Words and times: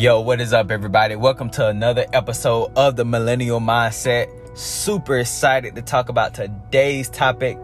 Yo, 0.00 0.18
what 0.18 0.40
is 0.40 0.54
up, 0.54 0.70
everybody? 0.70 1.14
Welcome 1.14 1.50
to 1.50 1.66
another 1.66 2.06
episode 2.14 2.72
of 2.74 2.96
the 2.96 3.04
Millennial 3.04 3.60
Mindset. 3.60 4.30
Super 4.56 5.18
excited 5.18 5.74
to 5.74 5.82
talk 5.82 6.08
about 6.08 6.32
today's 6.32 7.10
topic 7.10 7.58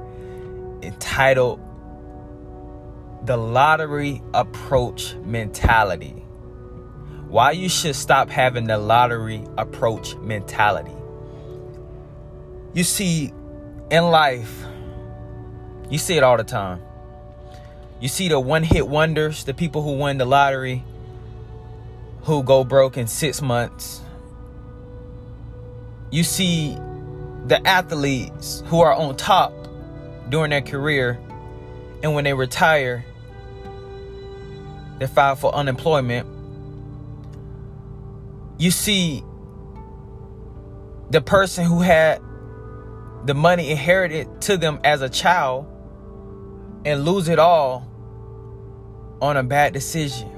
entitled 0.82 1.58
The 3.24 3.38
Lottery 3.38 4.20
Approach 4.34 5.14
Mentality. 5.24 6.10
Why 7.28 7.52
you 7.52 7.70
should 7.70 7.96
stop 7.96 8.28
having 8.28 8.66
the 8.66 8.76
lottery 8.76 9.42
approach 9.56 10.14
mentality. 10.16 10.92
You 12.74 12.84
see, 12.84 13.32
in 13.90 14.04
life, 14.10 14.62
you 15.88 15.96
see 15.96 16.18
it 16.18 16.22
all 16.22 16.36
the 16.36 16.44
time. 16.44 16.82
You 17.98 18.08
see 18.08 18.28
the 18.28 18.38
one 18.38 18.62
hit 18.62 18.86
wonders, 18.86 19.44
the 19.44 19.54
people 19.54 19.80
who 19.80 19.92
win 19.92 20.18
the 20.18 20.26
lottery 20.26 20.84
who 22.26 22.42
go 22.42 22.64
broke 22.64 22.96
in 22.96 23.06
six 23.06 23.40
months. 23.40 24.00
You 26.10 26.24
see 26.24 26.76
the 27.46 27.64
athletes 27.64 28.64
who 28.66 28.80
are 28.80 28.92
on 28.92 29.16
top 29.16 29.52
during 30.28 30.50
their 30.50 30.60
career, 30.60 31.20
and 32.02 32.14
when 32.14 32.24
they 32.24 32.34
retire, 32.34 33.04
they 34.98 35.06
file 35.06 35.36
for 35.36 35.54
unemployment. 35.54 36.26
You 38.58 38.72
see 38.72 39.22
the 41.10 41.20
person 41.20 41.64
who 41.64 41.80
had 41.80 42.20
the 43.24 43.34
money 43.34 43.70
inherited 43.70 44.40
to 44.42 44.56
them 44.56 44.80
as 44.82 45.00
a 45.00 45.08
child 45.08 45.64
and 46.84 47.04
lose 47.04 47.28
it 47.28 47.38
all 47.38 47.88
on 49.22 49.36
a 49.36 49.44
bad 49.44 49.72
decision. 49.72 50.35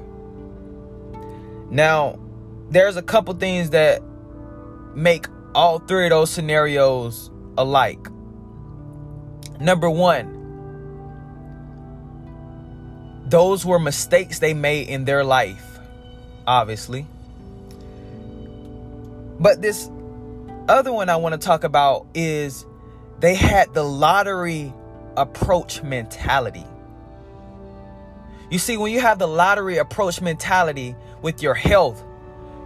Now, 1.71 2.19
there's 2.69 2.97
a 2.97 3.01
couple 3.01 3.33
things 3.35 3.71
that 3.71 4.01
make 4.95 5.27
all 5.55 5.79
three 5.79 6.05
of 6.05 6.09
those 6.11 6.29
scenarios 6.29 7.31
alike. 7.57 8.07
Number 9.59 9.89
one, 9.89 10.37
those 13.27 13.65
were 13.65 13.79
mistakes 13.79 14.39
they 14.39 14.53
made 14.53 14.87
in 14.87 15.05
their 15.05 15.23
life, 15.23 15.79
obviously. 16.47 17.05
But 19.39 19.61
this 19.61 19.89
other 20.67 20.91
one 20.91 21.09
I 21.09 21.15
want 21.17 21.39
to 21.39 21.45
talk 21.45 21.63
about 21.63 22.07
is 22.13 22.65
they 23.19 23.35
had 23.35 23.73
the 23.73 23.83
lottery 23.83 24.73
approach 25.17 25.83
mentality. 25.83 26.65
You 28.49 28.57
see, 28.57 28.77
when 28.77 28.91
you 28.91 28.99
have 28.99 29.19
the 29.19 29.27
lottery 29.27 29.77
approach 29.77 30.21
mentality 30.21 30.95
with 31.21 31.43
your 31.43 31.53
health, 31.53 32.03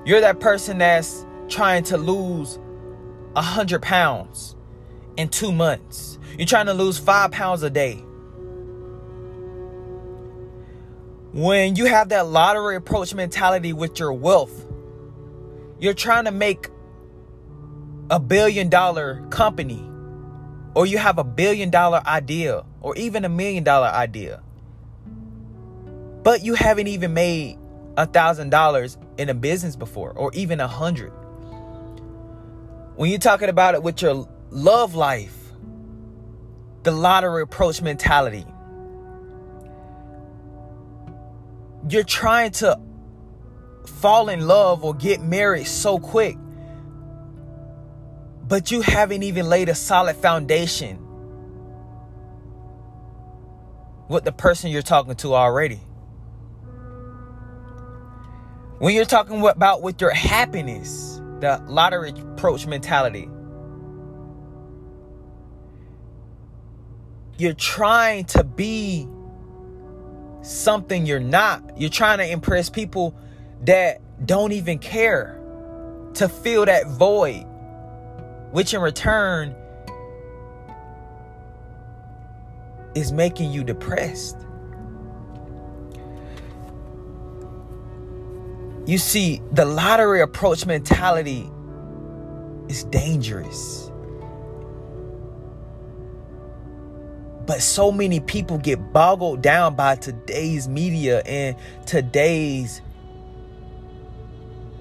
you're 0.06 0.22
that 0.22 0.40
person 0.40 0.78
that's 0.78 1.25
trying 1.50 1.84
to 1.86 1.98
lose 1.98 2.58
a 3.36 3.42
hundred 3.42 3.81
pounds 3.81 4.56
in 5.17 5.28
two 5.28 5.52
months. 5.52 6.20
You're 6.38 6.48
trying 6.48 6.67
to 6.67 6.73
lose 6.73 6.98
five 6.98 7.31
pounds 7.31 7.64
a 7.64 7.70
day. 7.70 7.95
When 11.34 11.75
you 11.75 11.86
have 11.86 12.09
that 12.09 12.28
lottery 12.28 12.75
approach 12.75 13.14
mentality 13.14 13.73
with 13.73 14.00
your 14.00 14.14
wealth, 14.14 14.66
you're 15.80 15.94
trying 15.94 16.25
to 16.25 16.31
make 16.31 16.70
a 18.09 18.20
billion 18.22 18.70
dollar 18.70 19.25
company, 19.31 19.84
or 20.75 20.86
you 20.86 20.97
have 20.97 21.18
a 21.18 21.23
billion 21.23 21.72
dollar 21.72 22.02
idea, 22.06 22.64
or 22.81 22.95
even 22.95 23.25
a 23.25 23.30
million 23.30 23.64
dollar 23.64 23.88
idea 23.88 24.42
but 26.23 26.43
you 26.43 26.53
haven't 26.55 26.88
even 26.88 27.13
made 27.13 27.57
a 27.97 28.05
thousand 28.07 28.49
dollars 28.49 28.97
in 29.17 29.29
a 29.29 29.33
business 29.33 29.75
before 29.75 30.11
or 30.11 30.31
even 30.34 30.59
a 30.59 30.67
hundred. 30.67 31.11
When 32.95 33.09
you're 33.09 33.19
talking 33.19 33.50
about 33.50 33.75
it 33.75 33.84
with 33.84 34.01
your 34.01 34.28
love 34.50 34.95
life 34.95 35.44
the 36.83 36.91
lottery 36.91 37.41
approach 37.41 37.81
mentality 37.81 38.45
you're 41.89 42.03
trying 42.03 42.51
to 42.51 42.79
fall 43.85 44.29
in 44.29 44.47
love 44.47 44.83
or 44.83 44.94
get 44.94 45.22
married 45.22 45.66
so 45.66 45.97
quick 45.97 46.38
but 48.47 48.69
you 48.69 48.81
haven't 48.81 49.23
even 49.23 49.47
laid 49.50 49.69
a 49.69 49.75
solid 49.75 50.16
foundation 50.16 51.00
with 54.09 54.23
the 54.23 54.31
person 54.31 54.69
you're 54.69 54.81
talking 54.81 55.16
to 55.16 55.33
already 55.33 55.79
when 58.83 58.94
you're 58.94 59.05
talking 59.05 59.41
about 59.47 59.81
with 59.81 60.01
your 60.01 60.11
happiness, 60.11 61.21
the 61.39 61.63
lottery 61.69 62.09
approach 62.09 62.67
mentality, 62.67 63.29
you're 67.38 67.53
trying 67.53 68.25
to 68.25 68.44
be 68.44 69.07
something 70.41 71.05
you're 71.05 71.21
not. 71.21 71.79
You're 71.79 71.89
trying 71.89 72.17
to 72.17 72.29
impress 72.29 72.69
people 72.69 73.16
that 73.61 74.01
don't 74.25 74.51
even 74.51 74.79
care 74.79 75.39
to 76.15 76.27
fill 76.27 76.65
that 76.65 76.85
void, 76.88 77.45
which 78.51 78.73
in 78.73 78.81
return 78.81 79.55
is 82.95 83.13
making 83.13 83.53
you 83.53 83.63
depressed. 83.63 84.43
You 88.85 88.97
see, 88.97 89.41
the 89.53 89.63
lottery 89.63 90.21
approach 90.21 90.66
mentality 90.66 91.49
is 92.67 92.83
dangerous. 92.85 93.89
But 97.45 97.61
so 97.61 97.91
many 97.91 98.19
people 98.19 98.57
get 98.57 98.94
boggled 98.94 99.41
down 99.41 99.75
by 99.75 99.95
today's 99.95 100.67
media 100.67 101.21
and 101.25 101.55
today's 101.85 102.81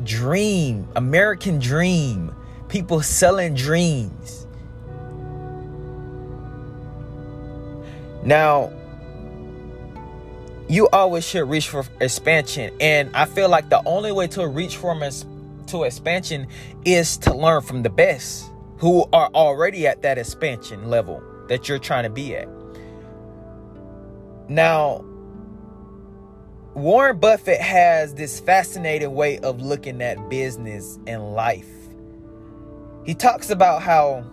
dream, 0.04 0.88
American 0.96 1.58
dream, 1.58 2.34
people 2.68 3.02
selling 3.02 3.54
dreams. 3.54 4.46
Now, 8.24 8.72
you 10.72 10.88
always 10.88 11.22
should 11.22 11.50
reach 11.50 11.68
for 11.68 11.84
expansion. 12.00 12.74
And 12.80 13.14
I 13.14 13.26
feel 13.26 13.50
like 13.50 13.68
the 13.68 13.82
only 13.84 14.10
way 14.10 14.26
to 14.28 14.48
reach 14.48 14.78
for 14.78 14.98
to 15.66 15.82
expansion 15.84 16.46
is 16.86 17.18
to 17.18 17.34
learn 17.34 17.60
from 17.60 17.82
the 17.82 17.90
best 17.90 18.46
who 18.78 19.06
are 19.12 19.28
already 19.34 19.86
at 19.86 20.00
that 20.00 20.16
expansion 20.16 20.88
level 20.88 21.22
that 21.48 21.68
you're 21.68 21.78
trying 21.78 22.04
to 22.04 22.10
be 22.10 22.34
at. 22.34 22.48
Now, 24.48 25.04
Warren 26.72 27.18
Buffett 27.18 27.60
has 27.60 28.14
this 28.14 28.40
fascinating 28.40 29.14
way 29.14 29.38
of 29.40 29.60
looking 29.60 30.00
at 30.00 30.30
business 30.30 30.98
and 31.06 31.34
life. 31.34 31.68
He 33.04 33.12
talks 33.12 33.50
about 33.50 33.82
how 33.82 34.24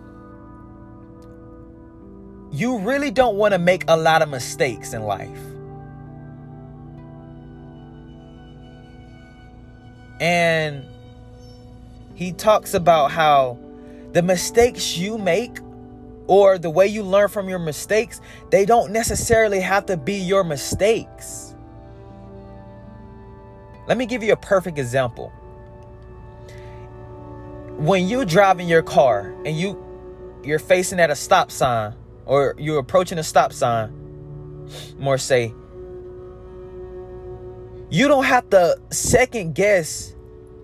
you 2.50 2.78
really 2.78 3.10
don't 3.10 3.36
want 3.36 3.52
to 3.52 3.58
make 3.58 3.84
a 3.88 3.96
lot 3.96 4.22
of 4.22 4.30
mistakes 4.30 4.94
in 4.94 5.02
life. 5.02 5.49
And 10.20 10.84
he 12.14 12.32
talks 12.32 12.74
about 12.74 13.10
how 13.10 13.58
the 14.12 14.22
mistakes 14.22 14.96
you 14.96 15.18
make 15.18 15.58
or 16.26 16.58
the 16.58 16.70
way 16.70 16.86
you 16.86 17.02
learn 17.02 17.28
from 17.28 17.48
your 17.48 17.58
mistakes, 17.58 18.20
they 18.50 18.64
don't 18.64 18.92
necessarily 18.92 19.60
have 19.60 19.86
to 19.86 19.96
be 19.96 20.14
your 20.14 20.44
mistakes. 20.44 21.56
Let 23.88 23.98
me 23.98 24.06
give 24.06 24.22
you 24.22 24.32
a 24.32 24.36
perfect 24.36 24.78
example. 24.78 25.30
When 27.78 28.06
you're 28.06 28.26
driving 28.26 28.68
your 28.68 28.82
car 28.82 29.34
and 29.44 29.58
you 29.58 29.82
you're 30.44 30.58
facing 30.58 31.00
at 31.00 31.10
a 31.10 31.16
stop 31.16 31.50
sign 31.50 31.94
or 32.26 32.54
you're 32.58 32.78
approaching 32.78 33.18
a 33.18 33.22
stop 33.22 33.52
sign, 33.52 33.92
more 34.98 35.18
say, 35.18 35.52
you 37.90 38.06
don't 38.06 38.24
have 38.24 38.48
to 38.50 38.80
second 38.90 39.54
guess 39.54 40.14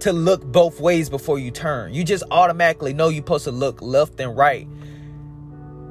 to 0.01 0.13
look 0.13 0.45
both 0.45 0.81
ways 0.81 1.11
before 1.11 1.39
you 1.39 1.51
turn. 1.51 1.93
You 1.93 2.05
just 2.05 2.25
automatically 2.31 2.95
know 2.95 3.09
you're 3.09 3.23
supposed 3.23 3.45
to 3.45 3.51
look 3.51 3.83
left 3.83 4.21
and 4.21 4.37
right 4.37 4.69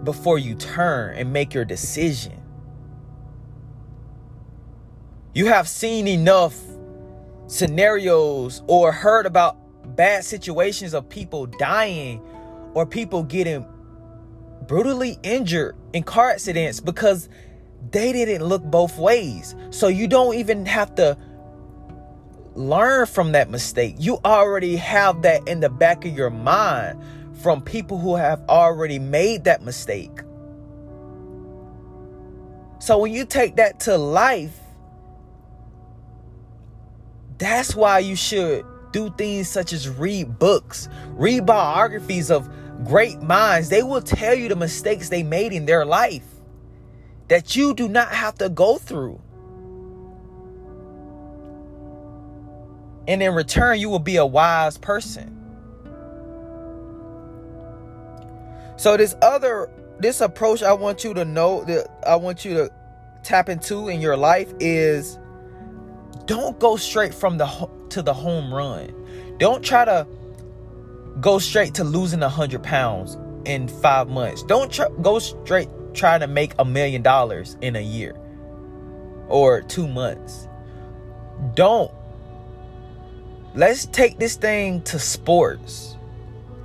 before 0.04 0.40
you 0.40 0.56
turn 0.56 1.16
and 1.16 1.34
make 1.34 1.54
your 1.54 1.66
decision. 1.66 2.42
You 5.34 5.48
have 5.48 5.68
seen 5.68 6.08
enough 6.08 6.58
scenarios 7.48 8.64
or 8.68 8.92
heard 8.92 9.26
about 9.26 9.58
bad 9.96 10.24
situations 10.24 10.94
of 10.94 11.10
people 11.10 11.48
dying 11.48 12.22
or 12.74 12.86
people 12.86 13.24
getting 13.24 13.66
brutally 14.68 15.18
injured 15.24 15.76
in 15.94 16.04
car 16.04 16.30
accidents 16.30 16.80
because 16.80 17.28
they 17.92 18.12
didn't 18.12 18.44
look 18.46 18.64
both 18.64 18.98
ways. 18.98 19.56
So 19.70 19.88
you 19.88 20.08
don't 20.08 20.36
even 20.36 20.66
have 20.66 20.96
to 20.96 21.18
learn 22.56 23.06
from 23.06 23.34
that 23.34 23.50
mistake. 23.50 23.96
You 24.00 24.20
already 24.26 24.76
have 24.78 25.22
that 25.24 25.48
in 25.48 25.60
the 25.60 25.70
back 25.70 26.06
of 26.06 26.16
your 26.16 26.30
mind 26.30 27.02
from 27.42 27.62
people 27.62 28.00
who 28.00 28.16
have 28.16 28.42
already 28.50 28.98
made 28.98 29.44
that 29.44 29.62
mistake. 29.62 30.22
So 32.80 32.98
when 32.98 33.14
you 33.14 33.26
take 33.26 33.58
that 33.58 33.80
to 33.82 33.98
life, 33.98 34.60
that's 37.38 37.76
why 37.76 38.00
you 38.00 38.16
should 38.16 38.66
do 38.92 39.14
things 39.18 39.50
such 39.50 39.74
as 39.74 39.90
read 39.90 40.40
books, 40.40 40.88
read 41.10 41.46
biographies 41.46 42.32
of 42.32 42.50
great 42.86 43.22
minds. 43.22 43.70
They 43.70 43.84
will 43.84 44.02
tell 44.02 44.34
you 44.34 44.48
the 44.48 44.56
mistakes 44.56 45.10
they 45.10 45.24
made 45.24 45.52
in 45.52 45.66
their 45.66 45.86
life 45.86 46.26
that 47.28 47.56
you 47.56 47.74
do 47.74 47.90
not 47.90 48.10
have 48.10 48.36
to 48.36 48.50
go 48.50 48.78
through. 48.78 49.20
And 53.08 53.22
in 53.22 53.34
return, 53.34 53.80
you 53.80 53.90
will 53.90 54.00
be 54.00 54.16
a 54.18 54.26
wise 54.26 54.78
person. 54.78 55.32
So 58.78 58.98
this 58.98 59.16
other 59.22 59.70
this 60.00 60.20
approach 60.22 60.62
I 60.62 60.74
want 60.74 61.04
you 61.04 61.14
to 61.14 61.24
know 61.24 61.64
that 61.64 61.88
I 62.06 62.16
want 62.18 62.44
you 62.44 62.54
to 62.56 62.72
tap 63.24 63.48
into 63.50 63.88
in 63.88 64.02
your 64.02 64.18
life 64.18 64.54
is 64.60 65.18
don't 66.26 66.60
go 66.60 66.76
straight 66.76 67.14
from 67.14 67.38
the 67.38 67.70
to 67.90 68.02
the 68.02 68.14
home 68.14 68.54
run. 68.54 68.94
Don't 69.38 69.64
try 69.64 69.86
to 69.86 70.08
go 71.22 71.40
straight 71.40 71.74
to 71.76 71.84
losing 71.84 72.22
a 72.24 72.30
hundred 72.30 72.64
pounds 72.64 73.18
in 73.46 73.68
five 73.68 74.10
months. 74.10 74.44
Don't 74.44 74.72
try, 74.72 74.88
go 75.02 75.20
straight 75.20 75.70
trying 75.94 76.20
to 76.20 76.28
make 76.28 76.54
a 76.60 76.66
million 76.66 77.02
dollars 77.02 77.58
in 77.62 77.76
a 77.76 77.82
year 77.82 78.16
or 79.30 79.62
two 79.62 79.88
months. 79.88 80.48
Don't. 81.54 81.92
Let's 83.56 83.86
take 83.86 84.20
this 84.20 84.36
thing 84.36 84.82
to 84.82 85.00
sports. 85.00 85.96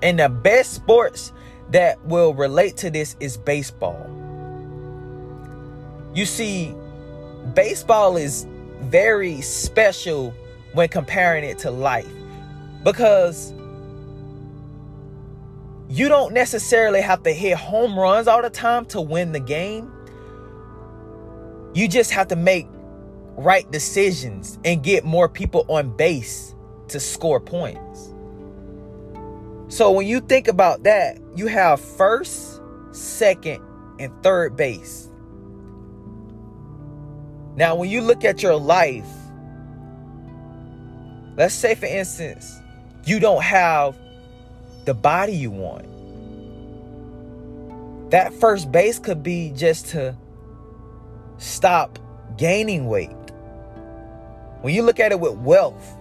And 0.02 0.18
the 0.18 0.28
best 0.28 0.72
sports 0.72 1.32
that 1.70 2.04
will 2.04 2.34
relate 2.34 2.76
to 2.78 2.90
this 2.90 3.16
is 3.20 3.36
baseball. 3.36 4.10
You 6.14 6.26
see, 6.26 6.74
baseball 7.54 8.16
is 8.16 8.44
very 8.80 9.40
special 9.40 10.34
when 10.72 10.88
comparing 10.88 11.44
it 11.44 11.58
to 11.60 11.70
life 11.70 12.10
because 12.82 13.52
you 15.88 16.08
don't 16.08 16.32
necessarily 16.34 17.02
have 17.02 17.22
to 17.22 17.32
hit 17.32 17.56
home 17.56 17.96
runs 17.96 18.26
all 18.26 18.42
the 18.42 18.50
time 18.50 18.84
to 18.86 19.00
win 19.00 19.30
the 19.30 19.38
game. 19.38 19.92
You 21.72 21.86
just 21.86 22.10
have 22.10 22.26
to 22.28 22.36
make 22.36 22.66
right 23.36 23.70
decisions 23.70 24.58
and 24.64 24.82
get 24.82 25.04
more 25.04 25.28
people 25.28 25.64
on 25.68 25.96
base 25.96 26.56
to 26.90 27.00
score 27.00 27.40
points. 27.40 28.12
So 29.68 29.90
when 29.92 30.06
you 30.06 30.20
think 30.20 30.48
about 30.48 30.82
that, 30.82 31.18
you 31.36 31.46
have 31.46 31.80
first, 31.80 32.60
second, 32.92 33.62
and 33.98 34.12
third 34.22 34.56
base. 34.56 35.08
Now, 37.56 37.74
when 37.76 37.90
you 37.90 38.00
look 38.00 38.24
at 38.24 38.42
your 38.42 38.56
life, 38.56 39.06
let's 41.36 41.54
say 41.54 41.74
for 41.74 41.86
instance, 41.86 42.60
you 43.04 43.20
don't 43.20 43.42
have 43.42 43.96
the 44.84 44.94
body 44.94 45.34
you 45.34 45.50
want. 45.50 45.86
That 48.10 48.32
first 48.34 48.72
base 48.72 48.98
could 48.98 49.22
be 49.22 49.52
just 49.54 49.86
to 49.88 50.16
stop 51.38 51.98
gaining 52.36 52.88
weight. 52.88 53.10
When 54.62 54.74
you 54.74 54.82
look 54.82 54.98
at 54.98 55.12
it 55.12 55.20
with 55.20 55.34
wealth, 55.34 55.96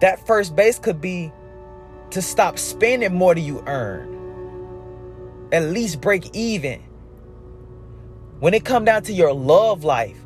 that 0.00 0.26
first 0.26 0.54
base 0.54 0.78
could 0.78 1.00
be 1.00 1.32
to 2.10 2.22
stop 2.22 2.58
spending 2.58 3.14
more 3.14 3.34
than 3.34 3.44
you 3.44 3.62
earn. 3.66 4.26
At 5.52 5.64
least 5.64 6.00
break 6.00 6.34
even. 6.34 6.82
When 8.40 8.54
it 8.54 8.64
come 8.64 8.84
down 8.84 9.02
to 9.04 9.12
your 9.12 9.32
love 9.32 9.84
life, 9.84 10.18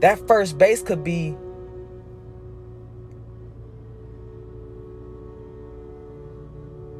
that 0.00 0.26
first 0.28 0.58
base 0.58 0.82
could 0.82 1.02
be 1.02 1.36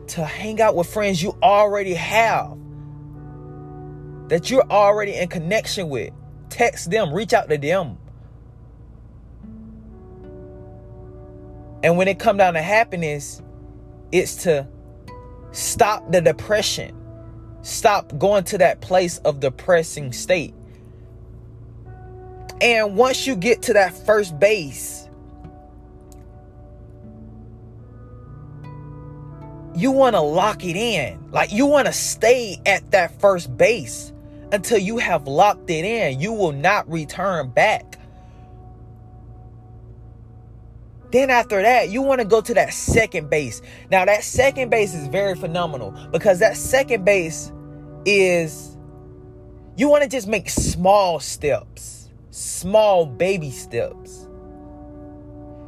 to 0.08 0.24
hang 0.24 0.60
out 0.60 0.74
with 0.74 0.92
friends 0.92 1.22
you 1.22 1.36
already 1.42 1.94
have 1.94 2.58
that 4.28 4.50
you're 4.50 4.68
already 4.70 5.14
in 5.14 5.28
connection 5.28 5.88
with. 5.88 6.12
Text 6.48 6.90
them, 6.90 7.12
reach 7.12 7.32
out 7.32 7.48
to 7.48 7.58
them. 7.58 7.98
And 11.82 11.96
when 11.96 12.08
it 12.08 12.18
come 12.18 12.36
down 12.36 12.54
to 12.54 12.62
happiness, 12.62 13.40
it's 14.12 14.42
to 14.44 14.66
stop 15.52 16.10
the 16.10 16.20
depression. 16.20 16.96
Stop 17.62 18.16
going 18.18 18.44
to 18.44 18.58
that 18.58 18.80
place 18.80 19.18
of 19.18 19.40
depressing 19.40 20.12
state. 20.12 20.54
And 22.60 22.96
once 22.96 23.26
you 23.26 23.36
get 23.36 23.62
to 23.62 23.72
that 23.74 23.94
first 24.06 24.38
base, 24.38 25.08
you 29.74 29.90
want 29.90 30.14
to 30.14 30.20
lock 30.20 30.64
it 30.64 30.76
in. 30.76 31.30
Like 31.30 31.52
you 31.52 31.66
want 31.66 31.86
to 31.86 31.92
stay 31.92 32.60
at 32.66 32.90
that 32.90 33.18
first 33.20 33.56
base 33.56 34.12
until 34.52 34.78
you 34.78 34.98
have 34.98 35.26
locked 35.26 35.70
it 35.70 35.84
in. 35.84 36.20
You 36.20 36.32
will 36.32 36.52
not 36.52 36.90
return 36.90 37.48
back. 37.50 37.96
Then 41.10 41.30
after 41.30 41.60
that, 41.60 41.90
you 41.90 42.02
want 42.02 42.20
to 42.20 42.24
go 42.26 42.40
to 42.40 42.54
that 42.54 42.72
second 42.72 43.30
base. 43.30 43.62
Now, 43.90 44.04
that 44.04 44.22
second 44.22 44.70
base 44.70 44.94
is 44.94 45.08
very 45.08 45.34
phenomenal 45.34 45.90
because 46.12 46.38
that 46.38 46.56
second 46.56 47.04
base 47.04 47.52
is 48.04 48.76
you 49.76 49.88
want 49.88 50.02
to 50.02 50.08
just 50.08 50.28
make 50.28 50.48
small 50.48 51.20
steps, 51.20 52.10
small 52.30 53.06
baby 53.06 53.50
steps. 53.50 54.28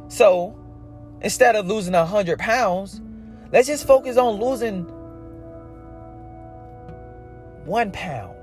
So 0.07 0.55
instead 1.21 1.55
of 1.55 1.65
losing 1.67 1.93
100 1.93 2.37
pounds, 2.37 3.01
let's 3.51 3.67
just 3.67 3.87
focus 3.87 4.17
on 4.17 4.39
losing 4.39 4.83
one 7.65 7.91
pound, 7.91 8.35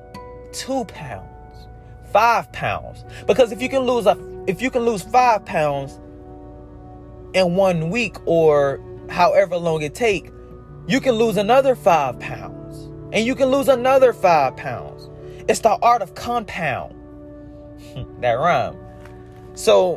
two 0.52 0.84
pounds, 0.86 1.68
five 2.12 2.50
pounds. 2.52 3.04
Because 3.26 3.52
if 3.52 3.62
you 3.62 3.68
can 3.68 3.82
lose 3.82 4.06
a 4.06 4.18
if 4.48 4.60
you 4.60 4.70
can 4.70 4.82
lose 4.82 5.02
five 5.02 5.44
pounds, 5.44 5.99
in 7.32 7.54
one 7.54 7.90
week 7.90 8.16
or 8.26 8.80
however 9.08 9.56
long 9.56 9.82
it 9.82 9.94
take, 9.94 10.30
you 10.86 11.00
can 11.00 11.12
lose 11.14 11.36
another 11.36 11.74
five 11.74 12.18
pounds. 12.18 12.88
And 13.12 13.26
you 13.26 13.34
can 13.34 13.48
lose 13.48 13.68
another 13.68 14.12
five 14.12 14.56
pounds. 14.56 15.08
It's 15.48 15.60
the 15.60 15.76
art 15.82 16.02
of 16.02 16.14
compound. 16.14 16.94
that 18.20 18.34
rhyme. 18.34 18.76
So 19.54 19.96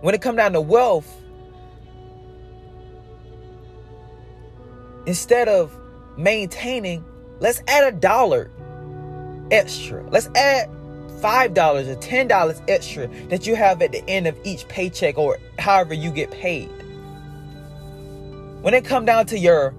when 0.00 0.14
it 0.14 0.22
come 0.22 0.36
down 0.36 0.52
to 0.52 0.60
wealth, 0.60 1.10
instead 5.06 5.48
of 5.48 5.76
maintaining, 6.16 7.04
let's 7.40 7.62
add 7.66 7.92
a 7.92 7.96
dollar 7.96 8.50
extra. 9.50 10.08
Let's 10.10 10.28
add 10.34 10.70
$5 11.20 11.88
or 11.88 11.96
$10 11.96 12.62
extra 12.68 13.08
that 13.28 13.46
you 13.46 13.56
have 13.56 13.82
at 13.82 13.92
the 13.92 14.08
end 14.08 14.26
of 14.26 14.36
each 14.44 14.66
paycheck 14.68 15.16
or 15.18 15.38
however 15.58 15.94
you 15.94 16.10
get 16.10 16.30
paid. 16.30 16.68
When 18.62 18.74
it 18.74 18.84
come 18.84 19.04
down 19.04 19.26
to 19.26 19.38
your 19.38 19.74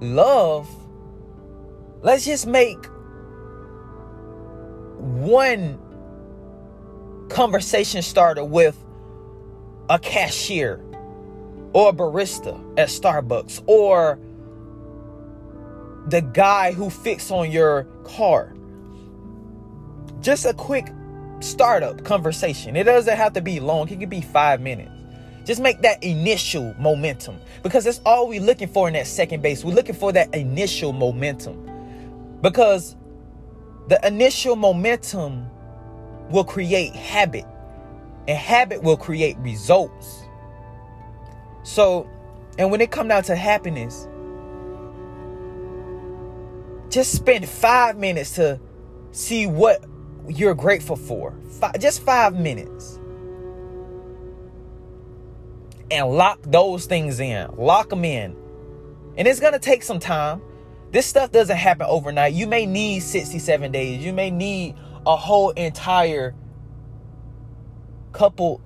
love, 0.00 0.68
let's 2.02 2.24
just 2.24 2.46
make 2.46 2.84
one 4.98 5.78
conversation 7.28 8.02
starter 8.02 8.44
with 8.44 8.76
a 9.88 9.98
cashier 9.98 10.84
or 11.72 11.90
a 11.90 11.92
barista 11.92 12.58
at 12.78 12.88
Starbucks 12.88 13.62
or 13.66 14.18
the 16.08 16.20
guy 16.20 16.72
who 16.72 16.90
fixed 16.90 17.30
on 17.30 17.50
your 17.50 17.84
car 18.04 18.54
just 20.20 20.44
a 20.44 20.54
quick 20.54 20.92
startup 21.40 22.04
conversation. 22.04 22.76
It 22.76 22.84
doesn't 22.84 23.16
have 23.16 23.32
to 23.34 23.40
be 23.40 23.60
long, 23.60 23.88
it 23.88 24.00
can 24.00 24.08
be 24.08 24.20
five 24.20 24.60
minutes. 24.60 24.90
Just 25.44 25.62
make 25.62 25.80
that 25.80 26.02
initial 26.04 26.74
momentum 26.78 27.38
because 27.62 27.84
that's 27.84 28.00
all 28.04 28.28
we're 28.28 28.40
looking 28.40 28.68
for 28.68 28.86
in 28.86 28.94
that 28.94 29.06
second 29.06 29.42
base. 29.42 29.64
We're 29.64 29.74
looking 29.74 29.94
for 29.94 30.12
that 30.12 30.34
initial 30.34 30.92
momentum 30.92 32.38
because 32.42 32.96
the 33.88 33.98
initial 34.06 34.56
momentum 34.56 35.48
will 36.28 36.44
create 36.44 36.94
habit, 36.94 37.46
and 38.26 38.36
habit 38.36 38.82
will 38.82 38.98
create 38.98 39.38
results. 39.38 40.22
So, 41.62 42.06
and 42.58 42.70
when 42.70 42.82
it 42.82 42.90
comes 42.90 43.08
down 43.08 43.22
to 43.24 43.36
happiness, 43.36 44.06
just 46.90 47.12
spend 47.12 47.48
five 47.48 47.96
minutes 47.96 48.34
to 48.34 48.60
see 49.12 49.46
what 49.46 49.87
you're 50.28 50.54
grateful 50.54 50.96
for. 50.96 51.34
Five, 51.60 51.78
just 51.78 52.02
five 52.02 52.38
minutes. 52.38 52.98
And 55.90 56.08
lock 56.10 56.40
those 56.42 56.86
things 56.86 57.20
in. 57.20 57.48
Lock 57.56 57.88
them 57.90 58.04
in. 58.04 58.36
And 59.16 59.26
it's 59.26 59.40
going 59.40 59.54
to 59.54 59.58
take 59.58 59.82
some 59.82 59.98
time. 59.98 60.42
This 60.92 61.06
stuff 61.06 61.32
doesn't 61.32 61.56
happen 61.56 61.86
overnight. 61.88 62.34
You 62.34 62.46
may 62.46 62.66
need 62.66 63.00
67 63.00 63.72
days. 63.72 64.04
You 64.04 64.12
may 64.12 64.30
need 64.30 64.76
a 65.06 65.16
whole 65.16 65.50
entire 65.50 66.34
couple 68.12 68.60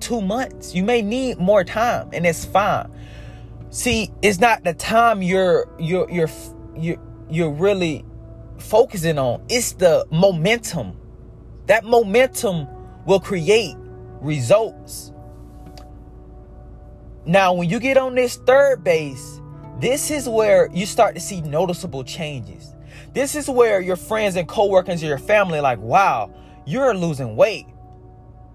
two 0.00 0.20
months. 0.20 0.74
You 0.74 0.82
may 0.82 1.02
need 1.02 1.38
more 1.38 1.64
time 1.64 2.10
and 2.12 2.26
it's 2.26 2.44
fine. 2.44 2.90
See, 3.70 4.10
it's 4.20 4.38
not 4.38 4.64
the 4.64 4.74
time 4.74 5.22
you're 5.22 5.68
you're 5.78 6.10
you're 6.10 6.30
you're, 6.76 6.98
you're 7.30 7.50
really 7.50 8.04
focusing 8.62 9.18
on. 9.18 9.44
It's 9.48 9.72
the 9.72 10.06
momentum. 10.10 10.96
That 11.66 11.84
momentum 11.84 12.66
will 13.06 13.20
create 13.20 13.76
results. 14.20 15.12
Now, 17.24 17.52
when 17.52 17.68
you 17.68 17.78
get 17.78 17.96
on 17.96 18.14
this 18.14 18.36
third 18.36 18.82
base, 18.82 19.40
this 19.80 20.10
is 20.10 20.28
where 20.28 20.68
you 20.72 20.86
start 20.86 21.14
to 21.14 21.20
see 21.20 21.40
noticeable 21.40 22.04
changes. 22.04 22.74
This 23.14 23.34
is 23.34 23.48
where 23.48 23.80
your 23.80 23.96
friends 23.96 24.36
and 24.36 24.48
coworkers 24.48 25.02
and 25.02 25.08
your 25.08 25.18
family 25.18 25.60
like, 25.60 25.78
"Wow, 25.80 26.30
you're 26.64 26.94
losing 26.94 27.36
weight." 27.36 27.66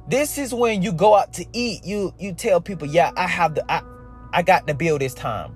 This 0.07 0.37
is 0.37 0.53
when 0.53 0.81
you 0.81 0.91
go 0.91 1.15
out 1.15 1.33
to 1.33 1.45
eat. 1.53 1.85
You 1.85 2.13
you 2.17 2.33
tell 2.33 2.59
people, 2.61 2.87
"Yeah, 2.87 3.11
I 3.15 3.27
have 3.27 3.55
the 3.55 3.71
I, 3.71 3.81
I 4.33 4.41
got 4.41 4.67
the 4.67 4.73
bill 4.73 4.97
this 4.97 5.13
time. 5.13 5.55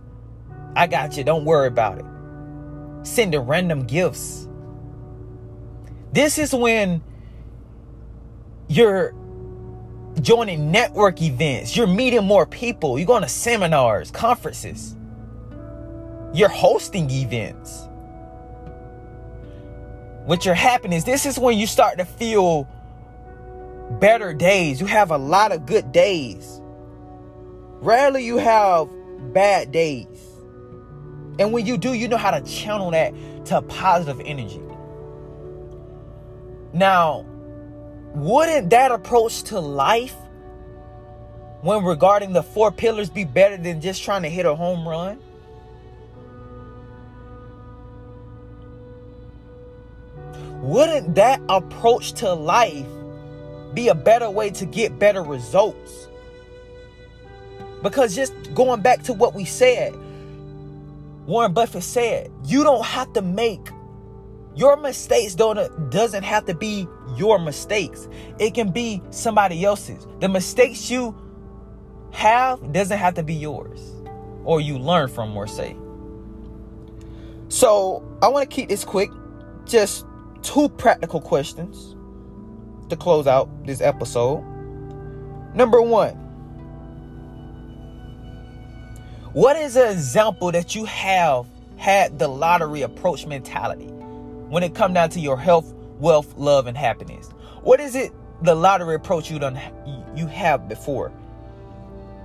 I 0.75 0.88
got 0.88 1.17
you. 1.17 1.24
Don't 1.24 1.46
worry 1.46 1.67
about 1.67 2.00
it." 2.00 2.05
Sending 3.03 3.41
random 3.41 3.86
gifts. 3.86 4.48
This 6.13 6.38
is 6.38 6.53
when 6.53 7.01
you're 8.67 9.13
joining 10.22 10.72
network 10.72 11.22
events. 11.22 11.75
You're 11.75 11.88
meeting 11.88 12.24
more 12.24 12.46
people. 12.46 13.00
You're 13.00 13.08
going 13.08 13.24
to 13.24 13.29
seminars, 13.29 14.12
conferences. 14.12 14.96
You're 16.34 16.50
hosting 16.50 17.10
events. 17.10 17.88
With 20.25 20.46
your 20.46 20.53
happiness, 20.53 21.03
this 21.03 21.25
is 21.25 21.39
when 21.39 21.58
you 21.58 21.65
start 21.65 21.98
to 21.98 22.05
feel 22.05 22.67
better 24.00 24.34
days. 24.34 24.79
You 24.79 24.88
have 24.88 25.12
a 25.12 25.17
lot 25.17 25.51
of 25.51 25.65
good 25.65 25.91
days. 25.91 26.62
Rarely 27.81 28.24
you 28.25 28.38
have 28.38 28.88
bad 29.34 29.72
days. 29.72 30.31
And 31.40 31.52
when 31.52 31.66
you 31.66 31.78
do, 31.78 31.94
you 31.94 32.08
know 32.08 32.18
how 32.18 32.32
to 32.32 32.42
channel 32.42 32.92
that 32.92 33.14
to 33.46 33.62
positive 33.64 34.22
energy. 34.26 34.62
Now, 36.74 37.26
wouldn't 38.14 38.70
that 38.70 38.92
approach 38.92 39.44
to 39.44 39.60
life 39.60 40.16
when 41.62 41.84
regarding 41.84 42.34
the 42.34 42.44
four 42.44 42.72
pillars 42.72 43.10
be 43.10 43.24
better 43.24 43.58
than 43.58 43.82
just 43.82 44.04
trying 44.04 44.24
to 44.24 44.30
hit 44.30 44.46
a 44.46 44.56
home 44.56 44.88
run? 44.88 45.20
Wouldn't 50.62 51.16
that 51.16 51.42
approach 51.50 52.14
to 52.14 52.34
life 52.34 52.86
be 53.74 53.88
a 53.88 53.96
better 53.96 54.30
way 54.30 54.52
to 54.52 54.66
get 54.66 55.00
better 55.00 55.24
results? 55.24 56.08
Because 57.82 58.16
just 58.16 58.34
going 58.54 58.82
back 58.82 59.02
to 59.04 59.14
what 59.14 59.34
we 59.34 59.44
said, 59.44 59.96
Warren 61.32 61.54
Buffett 61.54 61.84
said, 61.84 62.30
you 62.44 62.62
don't 62.62 62.84
have 62.84 63.14
to 63.14 63.22
make 63.22 63.70
your 64.54 64.76
mistakes 64.76 65.34
don't 65.34 65.90
doesn't 65.90 66.24
have 66.24 66.46
to 66.48 66.54
be 66.54 66.86
your 67.16 67.40
mistakes. 67.40 68.10
It 68.38 68.54
can 68.54 68.70
be 68.74 69.02
somebody 69.12 69.64
else's. 69.64 70.06
The 70.20 70.28
mistakes 70.28 70.92
you 70.92 71.16
have 72.12 72.74
doesn't 72.74 72.98
have 72.98 73.14
to 73.14 73.24
be 73.24 73.34
yours 73.34 73.80
or 74.44 74.60
you 74.60 74.78
learn 74.78 75.08
from 75.08 75.38
or 75.38 75.48
say. 75.48 75.78
So, 77.48 78.04
I 78.22 78.28
want 78.28 78.50
to 78.50 78.54
keep 78.54 78.68
this 78.68 78.84
quick. 78.84 79.10
Just 79.64 80.06
two 80.42 80.68
practical 80.68 81.22
questions 81.22 81.96
to 82.90 82.98
close 82.98 83.26
out 83.26 83.48
this 83.66 83.80
episode. 83.80 84.44
Number 85.56 85.82
1, 85.82 86.21
what 89.34 89.56
is 89.56 89.76
an 89.76 89.90
example 89.90 90.52
that 90.52 90.76
you 90.76 90.86
have 90.86 91.48
had 91.78 92.20
the 92.20 92.28
lottery 92.28 92.82
approach 92.82 93.26
mentality 93.26 93.88
when 93.88 94.62
it 94.62 94.76
come 94.76 94.94
down 94.94 95.10
to 95.10 95.20
your 95.20 95.38
health, 95.38 95.74
wealth, 96.00 96.34
love, 96.38 96.68
and 96.68 96.78
happiness? 96.78 97.30
What 97.64 97.80
is 97.80 97.96
it 97.96 98.12
the 98.42 98.54
lottery 98.54 98.96
approach 98.96 99.32
you 99.32 99.40
done 99.40 99.60
you 100.16 100.28
have 100.28 100.68
before? 100.68 101.14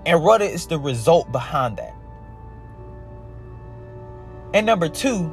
And 0.05 0.23
what 0.23 0.43
is 0.43 0.67
the 0.67 0.79
result 0.79 1.31
behind 1.31 1.77
that? 1.77 1.95
And 4.53 4.67
number 4.67 4.89
two, 4.89 5.25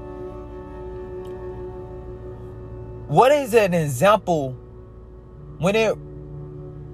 what 3.07 3.31
is 3.31 3.53
an 3.53 3.73
example 3.73 4.51
when 5.57 5.75
it 5.75 5.97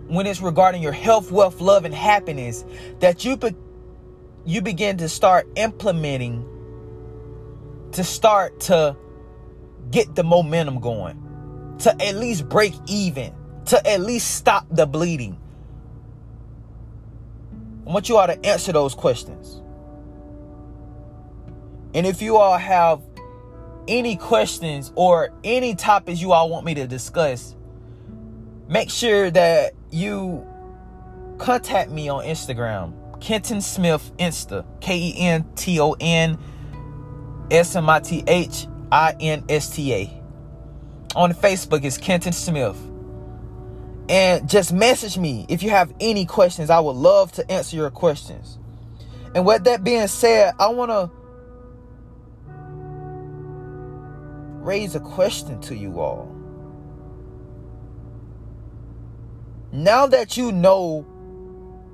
when 0.07 0.25
it's 0.25 0.41
regarding 0.41 0.81
your 0.81 0.91
health, 0.91 1.31
wealth, 1.31 1.61
love, 1.61 1.85
and 1.85 1.93
happiness 1.93 2.65
that 2.99 3.23
you 3.23 3.37
you 4.49 4.63
begin 4.63 4.97
to 4.97 5.07
start 5.07 5.47
implementing 5.55 6.43
to 7.91 8.03
start 8.03 8.59
to 8.61 8.97
get 9.91 10.15
the 10.15 10.23
momentum 10.23 10.79
going, 10.79 11.75
to 11.79 11.89
at 12.01 12.15
least 12.15 12.49
break 12.49 12.73
even, 12.87 13.31
to 13.65 13.87
at 13.87 14.01
least 14.01 14.35
stop 14.35 14.65
the 14.71 14.87
bleeding. 14.87 15.39
I 17.85 17.91
want 17.91 18.09
you 18.09 18.17
all 18.17 18.25
to 18.25 18.43
answer 18.43 18.71
those 18.71 18.95
questions. 18.95 19.61
And 21.93 22.07
if 22.07 22.19
you 22.19 22.37
all 22.37 22.57
have 22.57 23.03
any 23.87 24.15
questions 24.15 24.91
or 24.95 25.31
any 25.43 25.75
topics 25.75 26.21
you 26.21 26.31
all 26.31 26.49
want 26.49 26.65
me 26.65 26.73
to 26.73 26.87
discuss, 26.87 27.55
make 28.67 28.89
sure 28.89 29.29
that 29.29 29.73
you 29.91 30.43
contact 31.37 31.91
me 31.91 32.09
on 32.09 32.25
Instagram. 32.25 32.98
Kenton 33.19 33.61
Smith 33.61 34.11
Insta. 34.17 34.65
K 34.81 34.97
E 34.97 35.13
N 35.17 35.45
T 35.55 35.79
O 35.79 35.95
N 35.99 36.37
S 37.51 37.75
M 37.75 37.89
I 37.89 37.99
T 37.99 38.23
H 38.27 38.67
I 38.91 39.15
N 39.19 39.43
S 39.49 39.75
T 39.75 39.93
A. 39.93 40.23
On 41.15 41.33
Facebook 41.33 41.83
is 41.83 41.97
Kenton 41.97 42.33
Smith. 42.33 42.77
And 44.09 44.49
just 44.49 44.73
message 44.73 45.17
me 45.17 45.45
if 45.49 45.61
you 45.61 45.69
have 45.69 45.93
any 45.99 46.25
questions. 46.25 46.69
I 46.69 46.79
would 46.79 46.95
love 46.95 47.31
to 47.33 47.51
answer 47.51 47.75
your 47.75 47.91
questions. 47.91 48.57
And 49.35 49.45
with 49.45 49.65
that 49.65 49.83
being 49.83 50.07
said, 50.07 50.55
I 50.59 50.69
want 50.69 50.89
to 50.89 51.11
raise 54.63 54.95
a 54.95 54.99
question 54.99 55.61
to 55.61 55.75
you 55.75 55.99
all. 55.99 56.35
Now 59.71 60.07
that 60.07 60.35
you 60.35 60.51
know 60.51 61.05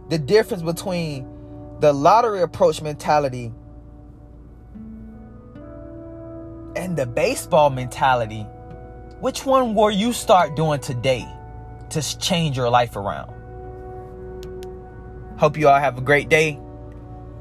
the 0.10 0.18
difference 0.18 0.64
between 0.64 1.28
the 1.80 1.92
lottery 1.92 2.42
approach 2.42 2.82
mentality 2.82 3.52
and 6.76 6.98
the 6.98 7.06
baseball 7.06 7.70
mentality, 7.70 8.44
which 9.20 9.46
one 9.46 9.76
will 9.76 9.92
you 9.92 10.14
start 10.14 10.56
doing 10.56 10.80
today 10.80 11.28
to 11.90 12.18
change 12.20 12.58
your 12.58 12.70
life 12.70 12.96
around? 12.96 13.32
Hope 15.38 15.58
you 15.58 15.68
all 15.68 15.80
have 15.80 15.98
a 15.98 16.02
great 16.02 16.30
day. 16.30 16.60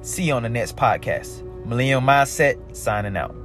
See 0.02 0.24
you 0.24 0.34
on 0.34 0.42
the 0.42 0.48
next 0.48 0.76
podcast. 0.76 1.42
Millennial 1.64 2.00
Mindset 2.00 2.76
signing 2.76 3.16
out. 3.16 3.43